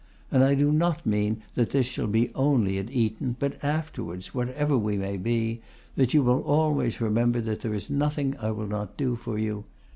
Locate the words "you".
6.11-6.23, 9.37-9.65